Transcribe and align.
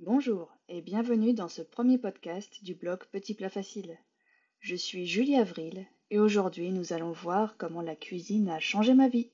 Bonjour 0.00 0.56
et 0.68 0.80
bienvenue 0.80 1.34
dans 1.34 1.48
ce 1.48 1.60
premier 1.60 1.98
podcast 1.98 2.62
du 2.62 2.76
blog 2.76 3.02
Petit 3.10 3.34
Plat 3.34 3.50
Facile. 3.50 3.98
Je 4.60 4.76
suis 4.76 5.06
Julie 5.06 5.34
Avril 5.34 5.86
et 6.12 6.20
aujourd'hui 6.20 6.70
nous 6.70 6.92
allons 6.92 7.10
voir 7.10 7.56
comment 7.56 7.82
la 7.82 7.96
cuisine 7.96 8.48
a 8.48 8.60
changé 8.60 8.94
ma 8.94 9.08
vie. 9.08 9.32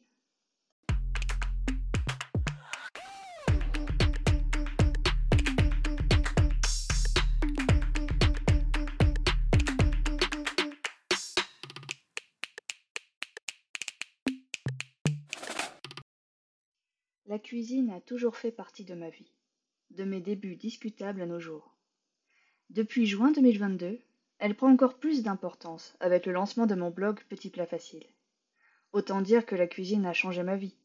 La 17.26 17.38
cuisine 17.38 17.90
a 17.90 18.00
toujours 18.00 18.36
fait 18.36 18.50
partie 18.50 18.86
de 18.86 18.94
ma 18.94 19.10
vie 19.10 19.30
de 19.94 20.04
mes 20.04 20.20
débuts 20.20 20.56
discutables 20.56 21.22
à 21.22 21.26
nos 21.26 21.40
jours. 21.40 21.76
Depuis 22.70 23.06
juin 23.06 23.30
2022, 23.30 24.00
elle 24.38 24.54
prend 24.56 24.70
encore 24.70 24.98
plus 24.98 25.22
d'importance 25.22 25.96
avec 26.00 26.26
le 26.26 26.32
lancement 26.32 26.66
de 26.66 26.74
mon 26.74 26.90
blog 26.90 27.20
Petit 27.28 27.50
Plat 27.50 27.66
Facile. 27.66 28.06
Autant 28.92 29.20
dire 29.20 29.46
que 29.46 29.54
la 29.54 29.66
cuisine 29.66 30.06
a 30.06 30.12
changé 30.12 30.42
ma 30.42 30.56
vie. 30.56 30.76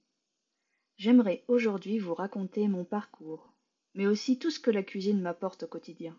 J'aimerais 0.97 1.43
aujourd'hui 1.47 1.97
vous 1.97 2.13
raconter 2.13 2.67
mon 2.67 2.85
parcours, 2.85 3.53
mais 3.95 4.05
aussi 4.05 4.37
tout 4.37 4.51
ce 4.51 4.59
que 4.59 4.71
la 4.71 4.83
cuisine 4.83 5.21
m'apporte 5.21 5.63
au 5.63 5.67
quotidien. 5.67 6.17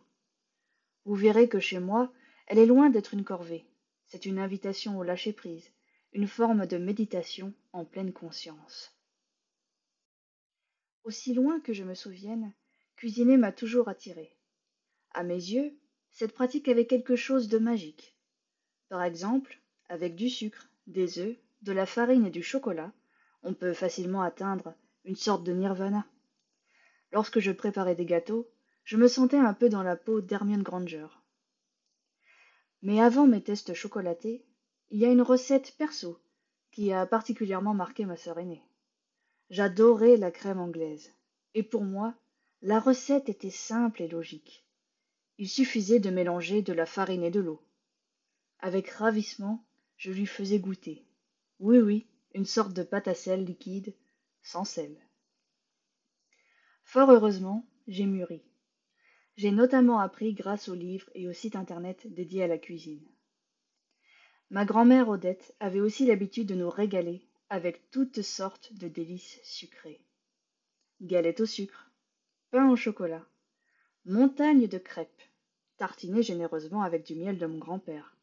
Vous 1.05 1.15
verrez 1.15 1.49
que 1.49 1.61
chez 1.61 1.79
moi, 1.79 2.13
elle 2.47 2.59
est 2.59 2.67
loin 2.67 2.91
d'être 2.91 3.15
une 3.15 3.25
corvée. 3.25 3.67
C'est 4.07 4.27
une 4.27 4.39
invitation 4.39 4.99
au 4.99 5.03
lâcher-prise, 5.03 5.71
une 6.13 6.27
forme 6.27 6.67
de 6.67 6.79
méditation 6.79 7.55
en 7.73 7.85
pleine 7.85 8.13
conscience. 8.13 8.93
Aussi 11.05 11.33
loin 11.33 11.61
que 11.61 11.73
je 11.73 11.85
me 11.85 11.95
souvienne, 11.95 12.53
cuisiner 13.01 13.39
m'a 13.39 13.51
toujours 13.51 13.89
attiré. 13.89 14.37
À 15.15 15.23
mes 15.23 15.33
yeux, 15.33 15.75
cette 16.11 16.35
pratique 16.35 16.69
avait 16.69 16.87
quelque 16.87 17.17
chose 17.17 17.49
de 17.49 17.57
magique. 17.57 18.15
Par 18.91 19.03
exemple, 19.03 19.59
avec 19.89 20.17
du 20.17 20.29
sucre, 20.29 20.69
des 20.87 21.19
œufs, 21.19 21.39
de 21.63 21.73
la 21.73 21.87
farine 21.87 22.27
et 22.27 22.31
du 22.31 22.43
chocolat, 22.43 22.93
on 23.43 23.55
peut 23.55 23.73
facilement 23.73 24.21
atteindre 24.21 24.75
une 25.07 25.17
sorte 25.17 25.45
de 25.45 25.53
nirvana. 25.55 26.05
Lorsque 27.11 27.41
je 27.41 27.53
préparais 27.53 27.95
des 27.95 28.05
gâteaux, 28.05 28.51
je 28.85 28.99
me 28.99 29.09
sentais 29.09 29.39
un 29.39 29.55
peu 29.55 29.71
dans 29.71 29.83
la 29.83 29.97
peau 29.97 30.21
d'Hermione 30.21 30.63
Granger. 30.63 31.07
Mais 32.83 33.01
avant 33.01 33.27
mes 33.27 33.43
tests 33.43 33.73
chocolatés, 33.73 34.45
il 34.91 34.99
y 34.99 35.07
a 35.07 35.11
une 35.11 35.23
recette 35.23 35.75
perso 35.79 36.21
qui 36.71 36.93
a 36.93 37.07
particulièrement 37.07 37.73
marqué 37.73 38.05
ma 38.05 38.19
sœur 38.19 38.39
aînée. 38.39 38.63
J'adorais 39.49 40.19
la 40.19 40.31
crème 40.31 40.61
anglaise, 40.61 41.15
et 41.55 41.63
pour 41.63 41.83
moi, 41.83 42.15
la 42.63 42.79
recette 42.79 43.31
était 43.31 43.51
simple 43.51 44.03
et 44.03 44.09
logique. 44.09 44.67
Il 45.39 45.49
suffisait 45.49 46.01
de 46.01 46.11
mélanger 46.11 46.61
de 46.61 46.75
la 46.75 46.85
farine 46.85 47.25
et 47.25 47.31
de 47.31 47.41
l'eau. 47.41 47.63
Avec 48.59 48.91
ravissement, 48.91 49.65
je 49.97 50.13
lui 50.13 50.27
faisais 50.27 50.59
goûter. 50.59 51.07
Oui, 51.59 51.79
oui, 51.79 52.07
une 52.35 52.45
sorte 52.45 52.75
de 52.75 52.83
pâte 52.83 53.09
à 53.09 53.15
sel 53.15 53.45
liquide, 53.45 53.95
sans 54.43 54.67
sel. 54.67 54.95
Fort 56.85 57.11
heureusement, 57.11 57.67
j'ai 57.87 58.05
mûri. 58.05 58.43
J'ai 59.37 59.53
notamment 59.53 60.01
appris 60.01 60.35
grâce 60.35 60.69
aux 60.69 60.75
livres 60.75 61.09
et 61.15 61.29
au 61.29 61.33
site 61.33 61.57
internet 61.57 62.07
dédié 62.13 62.43
à 62.43 62.47
la 62.47 62.59
cuisine. 62.59 63.09
Ma 64.51 64.67
grand-mère 64.67 65.09
Odette 65.09 65.55
avait 65.61 65.81
aussi 65.81 66.05
l'habitude 66.05 66.49
de 66.49 66.55
nous 66.55 66.69
régaler 66.69 67.27
avec 67.49 67.91
toutes 67.91 68.21
sortes 68.21 68.75
de 68.75 68.89
délices 68.89 69.41
sucrées. 69.45 70.05
Galettes 71.01 71.41
au 71.41 71.47
sucre, 71.47 71.90
pain 72.51 72.69
au 72.69 72.77
chocolat, 72.77 73.25
montagne 74.05 74.67
de 74.67 74.79
crêpes, 74.79 75.23
tartinées 75.77 76.23
généreusement 76.23 76.83
avec 76.83 77.05
du 77.05 77.15
miel 77.15 77.39
de 77.39 77.47
mon 77.47 77.59
grand-père, 77.59 78.17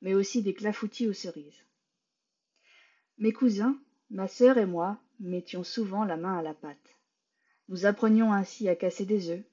mais 0.00 0.14
aussi 0.14 0.42
des 0.42 0.54
clafoutis 0.54 1.08
aux 1.08 1.12
cerises. 1.12 1.64
Mes 3.18 3.32
cousins, 3.32 3.76
ma 4.10 4.28
sœur 4.28 4.58
et 4.58 4.66
moi 4.66 4.98
mettions 5.18 5.64
souvent 5.64 6.04
la 6.04 6.16
main 6.16 6.38
à 6.38 6.42
la 6.42 6.54
pâte. 6.54 6.96
Nous 7.68 7.86
apprenions 7.86 8.32
ainsi 8.32 8.68
à 8.68 8.76
casser 8.76 9.06
des 9.06 9.30
œufs, 9.30 9.44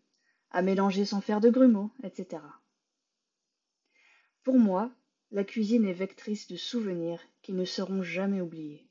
à 0.52 0.62
mélanger 0.62 1.06
sans 1.06 1.22
faire 1.22 1.42
de 1.42 1.50
grumeaux, 1.50 1.92
etc. 2.04 2.44
Pour 4.44 4.60
moi, 4.60 4.92
la 5.32 5.44
cuisine 5.44 5.86
est 5.86 5.94
vectrice 5.94 6.48
de 6.48 6.58
souvenirs 6.58 7.22
qui 7.42 7.54
ne 7.54 7.66
seront 7.66 8.04
jamais 8.04 8.42
oubliés. 8.42 8.86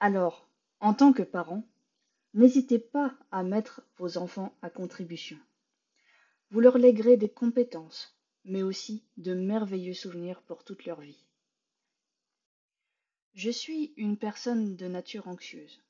Alors, 0.00 0.48
en 0.80 0.94
tant 0.94 1.12
que 1.12 1.22
parent, 1.22 1.68
N'hésitez 2.32 2.78
pas 2.78 3.16
à 3.32 3.42
mettre 3.42 3.82
vos 3.98 4.16
enfants 4.16 4.56
à 4.62 4.70
contribution. 4.70 5.38
Vous 6.50 6.60
leur 6.60 6.78
léguerez 6.78 7.16
des 7.16 7.28
compétences, 7.28 8.16
mais 8.44 8.62
aussi 8.62 9.04
de 9.16 9.34
merveilleux 9.34 9.94
souvenirs 9.94 10.42
pour 10.42 10.64
toute 10.64 10.84
leur 10.84 11.00
vie. 11.00 11.24
Je 13.34 13.50
suis 13.50 13.92
une 13.96 14.16
personne 14.16 14.76
de 14.76 14.86
nature 14.86 15.28
anxieuse. 15.28 15.82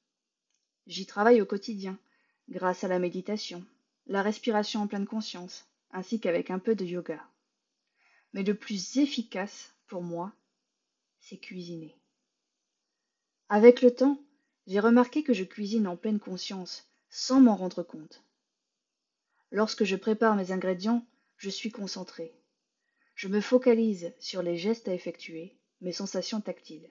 J'y 0.87 1.06
travaille 1.06 1.43
au 1.43 1.47
quotidien, 1.47 1.99
grâce 2.49 2.84
à 2.84 2.89
la 2.89 2.99
méditation, 2.99 3.65
la 4.06 4.23
respiration 4.23 4.83
en 4.83 4.87
pleine 4.87 5.06
conscience, 5.06 5.67
ainsi 5.91 6.21
qu'avec 6.21 6.50
un 6.50 6.59
peu 6.59 6.75
de 6.75 6.84
yoga. 6.84 7.23
Mais 8.33 8.43
le 8.43 8.55
plus 8.55 8.97
efficace 8.97 9.75
pour 9.87 10.03
moi, 10.03 10.33
c'est 11.21 11.39
cuisiner. 11.39 11.97
Avec 13.49 13.83
le 13.83 13.95
temps, 13.95 14.23
j'ai 14.70 14.78
remarqué 14.78 15.25
que 15.25 15.32
je 15.32 15.42
cuisine 15.42 15.88
en 15.88 15.97
pleine 15.97 16.20
conscience, 16.20 16.88
sans 17.08 17.41
m'en 17.41 17.56
rendre 17.56 17.82
compte. 17.82 18.22
Lorsque 19.50 19.82
je 19.82 19.97
prépare 19.97 20.36
mes 20.36 20.53
ingrédients, 20.53 21.04
je 21.38 21.50
suis 21.50 21.72
concentré. 21.72 22.32
Je 23.16 23.26
me 23.26 23.41
focalise 23.41 24.14
sur 24.20 24.42
les 24.44 24.56
gestes 24.56 24.86
à 24.86 24.94
effectuer, 24.94 25.58
mes 25.81 25.91
sensations 25.91 26.41
tactiles. 26.41 26.88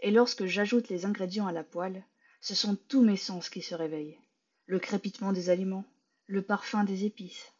Et 0.00 0.10
lorsque 0.10 0.46
j'ajoute 0.46 0.88
les 0.88 1.06
ingrédients 1.06 1.46
à 1.46 1.52
la 1.52 1.62
poêle, 1.62 2.04
ce 2.40 2.56
sont 2.56 2.74
tous 2.74 3.04
mes 3.04 3.16
sens 3.16 3.50
qui 3.50 3.62
se 3.62 3.76
réveillent. 3.76 4.18
Le 4.66 4.80
crépitement 4.80 5.32
des 5.32 5.48
aliments, 5.48 5.84
le 6.26 6.42
parfum 6.42 6.82
des 6.82 7.04
épices. 7.04 7.52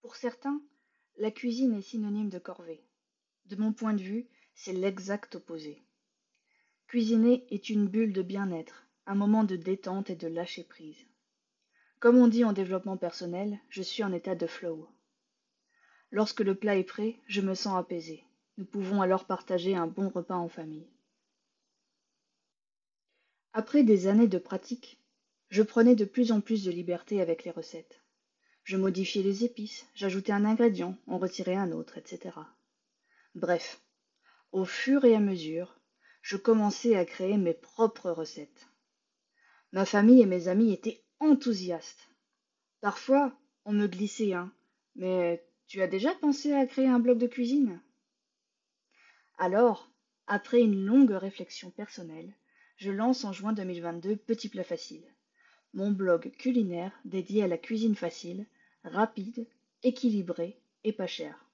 Pour 0.00 0.16
certains, 0.16 0.62
la 1.18 1.30
cuisine 1.30 1.74
est 1.74 1.82
synonyme 1.82 2.30
de 2.30 2.38
corvée. 2.38 2.82
De 3.44 3.56
mon 3.56 3.74
point 3.74 3.92
de 3.92 4.02
vue, 4.02 4.28
c'est 4.54 4.72
l'exact 4.72 5.34
opposé. 5.34 5.84
Cuisiner 6.94 7.44
est 7.50 7.70
une 7.70 7.88
bulle 7.88 8.12
de 8.12 8.22
bien-être, 8.22 8.86
un 9.06 9.16
moment 9.16 9.42
de 9.42 9.56
détente 9.56 10.10
et 10.10 10.14
de 10.14 10.28
lâcher-prise. 10.28 11.04
Comme 11.98 12.18
on 12.18 12.28
dit 12.28 12.44
en 12.44 12.52
développement 12.52 12.96
personnel, 12.96 13.58
je 13.68 13.82
suis 13.82 14.04
en 14.04 14.12
état 14.12 14.36
de 14.36 14.46
flow. 14.46 14.88
Lorsque 16.12 16.38
le 16.38 16.54
plat 16.54 16.76
est 16.76 16.84
prêt, 16.84 17.16
je 17.26 17.40
me 17.40 17.56
sens 17.56 17.76
apaisé. 17.76 18.22
Nous 18.58 18.64
pouvons 18.64 19.02
alors 19.02 19.24
partager 19.24 19.74
un 19.74 19.88
bon 19.88 20.08
repas 20.08 20.36
en 20.36 20.48
famille. 20.48 20.86
Après 23.52 23.82
des 23.82 24.06
années 24.06 24.28
de 24.28 24.38
pratique, 24.38 25.02
je 25.48 25.64
prenais 25.64 25.96
de 25.96 26.04
plus 26.04 26.30
en 26.30 26.40
plus 26.40 26.62
de 26.62 26.70
liberté 26.70 27.20
avec 27.20 27.42
les 27.42 27.50
recettes. 27.50 28.04
Je 28.62 28.76
modifiais 28.76 29.24
les 29.24 29.42
épices, 29.42 29.84
j'ajoutais 29.96 30.30
un 30.30 30.44
ingrédient, 30.44 30.96
en 31.08 31.18
retirais 31.18 31.56
un 31.56 31.72
autre, 31.72 31.98
etc. 31.98 32.38
Bref, 33.34 33.82
au 34.52 34.64
fur 34.64 35.04
et 35.04 35.16
à 35.16 35.20
mesure, 35.20 35.80
je 36.24 36.38
commençais 36.38 36.96
à 36.96 37.04
créer 37.04 37.36
mes 37.36 37.52
propres 37.52 38.10
recettes. 38.10 38.66
Ma 39.72 39.84
famille 39.84 40.22
et 40.22 40.26
mes 40.26 40.48
amis 40.48 40.72
étaient 40.72 41.04
enthousiastes. 41.20 42.08
Parfois, 42.80 43.38
on 43.66 43.74
me 43.74 43.86
glissait 43.86 44.32
un 44.32 44.50
Mais 44.96 45.46
tu 45.66 45.82
as 45.82 45.86
déjà 45.86 46.14
pensé 46.14 46.54
à 46.54 46.64
créer 46.64 46.88
un 46.88 46.98
blog 46.98 47.18
de 47.18 47.26
cuisine? 47.26 47.78
Alors, 49.36 49.92
après 50.26 50.62
une 50.62 50.86
longue 50.86 51.10
réflexion 51.10 51.70
personnelle, 51.70 52.32
je 52.78 52.90
lance 52.90 53.26
en 53.26 53.34
juin 53.34 53.52
2022 53.52 54.16
Petit 54.16 54.48
Plat 54.48 54.64
Facile, 54.64 55.04
mon 55.74 55.90
blog 55.90 56.32
culinaire 56.38 56.98
dédié 57.04 57.42
à 57.42 57.48
la 57.48 57.58
cuisine 57.58 57.96
facile, 57.96 58.46
rapide, 58.82 59.46
équilibrée 59.82 60.58
et 60.84 60.94
pas 60.94 61.06
chère. 61.06 61.44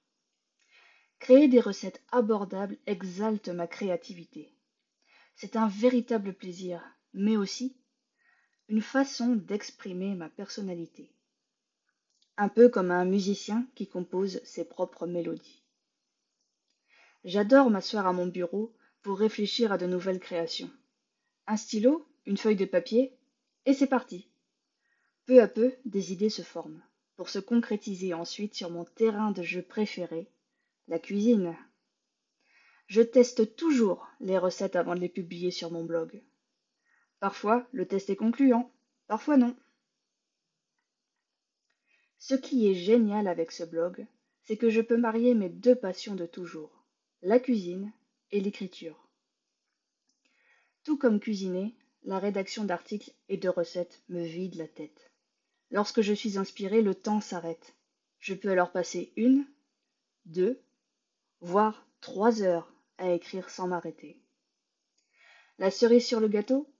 Créer 1.19 1.49
des 1.49 1.59
recettes 1.59 2.01
abordables 2.13 2.77
exalte 2.87 3.49
ma 3.49 3.67
créativité. 3.67 4.53
C'est 5.41 5.55
un 5.55 5.67
véritable 5.67 6.33
plaisir, 6.33 6.83
mais 7.15 7.35
aussi 7.35 7.75
une 8.69 8.83
façon 8.83 9.35
d'exprimer 9.35 10.13
ma 10.13 10.29
personnalité. 10.29 11.11
Un 12.37 12.47
peu 12.47 12.69
comme 12.69 12.91
un 12.91 13.05
musicien 13.05 13.67
qui 13.73 13.87
compose 13.87 14.39
ses 14.43 14.65
propres 14.65 15.07
mélodies. 15.07 15.63
J'adore 17.23 17.71
m'asseoir 17.71 18.05
à 18.05 18.13
mon 18.13 18.27
bureau 18.27 18.75
pour 19.01 19.17
réfléchir 19.17 19.71
à 19.71 19.79
de 19.79 19.87
nouvelles 19.87 20.19
créations. 20.19 20.69
Un 21.47 21.57
stylo, 21.57 22.07
une 22.27 22.37
feuille 22.37 22.55
de 22.55 22.65
papier, 22.65 23.17
et 23.65 23.73
c'est 23.73 23.87
parti. 23.87 24.29
Peu 25.25 25.41
à 25.41 25.47
peu, 25.47 25.73
des 25.85 26.13
idées 26.13 26.29
se 26.29 26.43
forment, 26.43 26.83
pour 27.15 27.29
se 27.29 27.39
concrétiser 27.39 28.13
ensuite 28.13 28.53
sur 28.53 28.69
mon 28.69 28.85
terrain 28.85 29.31
de 29.31 29.41
jeu 29.41 29.63
préféré, 29.63 30.29
la 30.87 30.99
cuisine. 30.99 31.57
Je 32.91 33.01
teste 33.01 33.55
toujours 33.55 34.05
les 34.19 34.37
recettes 34.37 34.75
avant 34.75 34.95
de 34.95 34.99
les 34.99 35.07
publier 35.07 35.49
sur 35.49 35.71
mon 35.71 35.85
blog. 35.85 36.21
Parfois, 37.21 37.65
le 37.71 37.87
test 37.87 38.09
est 38.09 38.17
concluant, 38.17 38.69
parfois 39.07 39.37
non. 39.37 39.55
Ce 42.17 42.35
qui 42.35 42.67
est 42.67 42.73
génial 42.73 43.29
avec 43.29 43.53
ce 43.53 43.63
blog, 43.63 44.05
c'est 44.43 44.57
que 44.57 44.69
je 44.69 44.81
peux 44.81 44.97
marier 44.97 45.35
mes 45.35 45.47
deux 45.47 45.73
passions 45.73 46.15
de 46.15 46.25
toujours, 46.25 46.83
la 47.21 47.39
cuisine 47.39 47.93
et 48.31 48.41
l'écriture. 48.41 49.07
Tout 50.83 50.97
comme 50.97 51.21
cuisiner, 51.21 51.73
la 52.03 52.19
rédaction 52.19 52.65
d'articles 52.65 53.13
et 53.29 53.37
de 53.37 53.47
recettes 53.47 54.03
me 54.09 54.21
vide 54.21 54.55
la 54.55 54.67
tête. 54.67 55.11
Lorsque 55.69 56.01
je 56.01 56.11
suis 56.11 56.37
inspiré, 56.37 56.81
le 56.81 56.93
temps 56.93 57.21
s'arrête. 57.21 57.73
Je 58.19 58.33
peux 58.33 58.49
alors 58.49 58.73
passer 58.73 59.13
une, 59.15 59.45
deux, 60.25 60.61
voire 61.39 61.87
trois 62.01 62.41
heures 62.41 62.67
à 63.01 63.11
écrire 63.11 63.49
sans 63.49 63.67
m'arrêter. 63.67 64.21
La 65.57 65.71
cerise 65.71 66.05
sur 66.05 66.19
le 66.19 66.27
gâteau? 66.27 66.71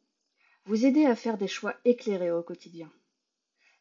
Vous 0.66 0.86
aider 0.86 1.06
à 1.06 1.16
faire 1.16 1.38
des 1.38 1.48
choix 1.48 1.76
éclairés 1.84 2.32
au 2.32 2.44
quotidien. 2.44 2.92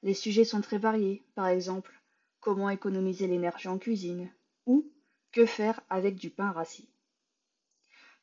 Les 0.03 0.15
sujets 0.15 0.47
sont 0.47 0.63
très 0.63 0.79
variés, 0.79 1.23
par 1.35 1.49
exemple, 1.49 2.01
comment 2.41 2.71
économiser 2.71 3.27
l'énergie 3.27 3.69
en 3.69 3.79
cuisine 3.79 4.33
ou 4.65 4.91
que 5.33 5.45
faire 5.45 5.81
avec 5.91 6.17
du 6.17 6.31
pain 6.31 6.51
rassis. 6.51 6.89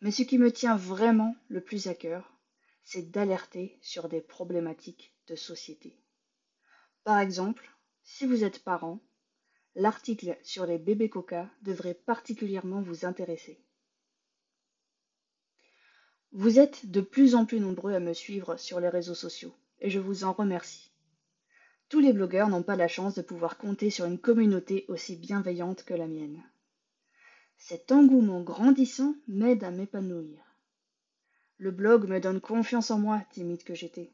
Mais 0.01 0.11
ce 0.11 0.23
qui 0.23 0.39
me 0.39 0.51
tient 0.51 0.75
vraiment 0.75 1.35
le 1.47 1.61
plus 1.61 1.87
à 1.87 1.93
cœur, 1.93 2.33
c'est 2.83 3.11
d'alerter 3.11 3.77
sur 3.81 4.09
des 4.09 4.21
problématiques 4.21 5.13
de 5.27 5.35
société. 5.35 5.99
Par 7.03 7.19
exemple, 7.19 7.71
si 8.03 8.25
vous 8.25 8.43
êtes 8.43 8.63
parent, 8.63 8.99
l'article 9.75 10.37
sur 10.41 10.65
les 10.65 10.79
bébés 10.79 11.09
coca 11.09 11.49
devrait 11.61 11.93
particulièrement 11.93 12.81
vous 12.81 13.05
intéresser. 13.05 13.63
Vous 16.33 16.59
êtes 16.59 16.91
de 16.91 17.01
plus 17.01 17.35
en 17.35 17.45
plus 17.45 17.59
nombreux 17.59 17.93
à 17.93 17.99
me 17.99 18.13
suivre 18.13 18.57
sur 18.57 18.79
les 18.79 18.89
réseaux 18.89 19.15
sociaux, 19.15 19.53
et 19.79 19.89
je 19.89 19.99
vous 19.99 20.23
en 20.23 20.33
remercie. 20.33 20.91
Tous 21.89 22.01
les 22.01 22.11
blogueurs 22.11 22.49
n'ont 22.49 22.63
pas 22.63 22.75
la 22.75 22.89
chance 22.89 23.15
de 23.15 23.21
pouvoir 23.21 23.57
compter 23.57 23.89
sur 23.89 24.05
une 24.05 24.19
communauté 24.19 24.85
aussi 24.89 25.15
bienveillante 25.15 25.83
que 25.83 25.93
la 25.93 26.05
mienne. 26.05 26.43
Cet 27.57 27.91
engouement 27.93 28.41
grandissant 28.41 29.15
m'aide 29.27 29.63
à 29.63 29.71
m'épanouir. 29.71 30.37
Le 31.57 31.71
blog 31.71 32.07
me 32.07 32.19
donne 32.19 32.41
confiance 32.41 32.91
en 32.91 32.99
moi, 32.99 33.21
timide 33.31 33.63
que 33.63 33.73
j'étais. 33.73 34.11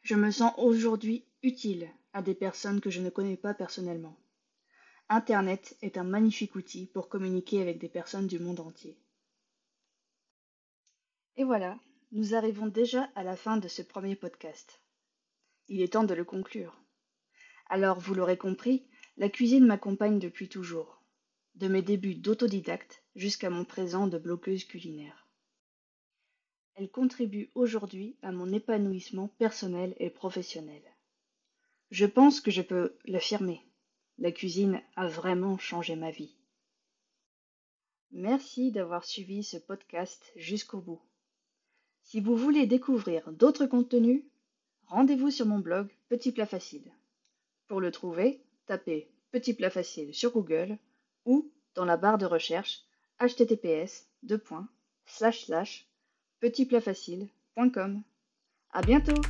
Je 0.00 0.14
me 0.14 0.30
sens 0.30 0.54
aujourd'hui 0.56 1.24
utile 1.42 1.88
à 2.14 2.22
des 2.22 2.34
personnes 2.34 2.80
que 2.80 2.90
je 2.90 3.00
ne 3.00 3.10
connais 3.10 3.36
pas 3.36 3.54
personnellement. 3.54 4.16
Internet 5.08 5.76
est 5.82 5.98
un 5.98 6.04
magnifique 6.04 6.56
outil 6.56 6.86
pour 6.86 7.08
communiquer 7.08 7.60
avec 7.60 7.78
des 7.78 7.88
personnes 7.88 8.26
du 8.26 8.38
monde 8.38 8.60
entier. 8.60 8.96
Et 11.36 11.44
voilà, 11.44 11.78
nous 12.12 12.34
arrivons 12.34 12.66
déjà 12.66 13.10
à 13.14 13.24
la 13.24 13.36
fin 13.36 13.56
de 13.56 13.66
ce 13.66 13.80
premier 13.80 14.16
podcast. 14.16 14.82
Il 15.68 15.80
est 15.80 15.94
temps 15.94 16.04
de 16.04 16.14
le 16.14 16.24
conclure. 16.24 16.78
Alors, 17.70 17.98
vous 17.98 18.14
l'aurez 18.14 18.36
compris, 18.36 18.86
la 19.16 19.30
cuisine 19.30 19.64
m'accompagne 19.64 20.18
depuis 20.18 20.48
toujours 20.48 21.02
de 21.54 21.68
mes 21.68 21.82
débuts 21.82 22.14
d'autodidacte 22.14 23.02
jusqu'à 23.14 23.50
mon 23.50 23.64
présent 23.64 24.06
de 24.06 24.18
bloqueuse 24.18 24.64
culinaire. 24.64 25.26
Elle 26.74 26.90
contribue 26.90 27.50
aujourd'hui 27.54 28.16
à 28.22 28.32
mon 28.32 28.52
épanouissement 28.52 29.28
personnel 29.28 29.94
et 29.98 30.10
professionnel. 30.10 30.82
Je 31.90 32.06
pense 32.06 32.40
que 32.40 32.50
je 32.50 32.62
peux 32.62 32.96
l'affirmer. 33.04 33.60
La 34.18 34.32
cuisine 34.32 34.82
a 34.96 35.06
vraiment 35.08 35.58
changé 35.58 35.96
ma 35.96 36.10
vie. 36.10 36.36
Merci 38.10 38.72
d'avoir 38.72 39.04
suivi 39.04 39.42
ce 39.42 39.58
podcast 39.58 40.32
jusqu'au 40.36 40.80
bout. 40.80 41.02
Si 42.02 42.20
vous 42.20 42.36
voulez 42.36 42.66
découvrir 42.66 43.32
d'autres 43.32 43.66
contenus, 43.66 44.22
rendez-vous 44.86 45.30
sur 45.30 45.46
mon 45.46 45.58
blog 45.58 45.88
Petit 46.08 46.32
Plat 46.32 46.46
Facile. 46.46 46.92
Pour 47.68 47.80
le 47.80 47.90
trouver, 47.90 48.42
tapez 48.66 49.10
Petit 49.30 49.54
Plat 49.54 49.70
Facile 49.70 50.14
sur 50.14 50.32
Google 50.32 50.78
ou 51.24 51.50
dans 51.74 51.84
la 51.84 51.96
barre 51.96 52.18
de 52.18 52.26
recherche 52.26 52.82
https 53.18 54.06
petitplatfacile.com. 56.40 58.02
À 58.72 58.82
bientôt! 58.82 59.20